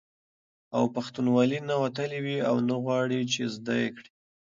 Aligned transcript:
او 0.75 0.83
پښتنوالي 0.95 1.59
نه 1.69 1.75
وتلي 1.83 2.19
وي 2.25 2.37
او 2.49 2.55
نه 2.67 2.75
غواړي، 2.83 3.19
چې 3.33 3.41
زده 3.55 3.75
یې 3.81 3.89
کړي 3.95 4.09